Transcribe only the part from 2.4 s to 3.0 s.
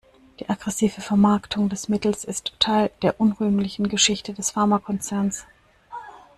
Teil